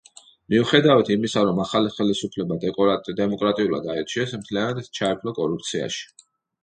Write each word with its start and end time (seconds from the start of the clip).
მიუხედავად 0.53 1.09
იმისა, 1.15 1.43
რომ 1.49 1.59
ახალი 1.65 1.91
ხელისუფლება 1.97 2.57
დემოკრატიულად 3.21 3.89
აირჩიეს, 3.97 4.35
მთლიანად 4.43 4.93
ჩაეფლო 5.01 5.35
კორუფციაში. 5.43 6.09